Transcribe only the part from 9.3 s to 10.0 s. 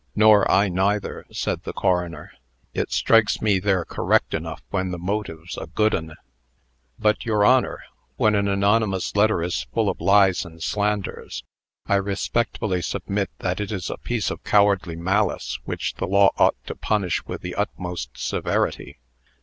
is full